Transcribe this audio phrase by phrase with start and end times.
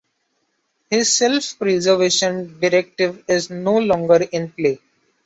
[0.89, 4.79] His self-preservation directive is no longer in play.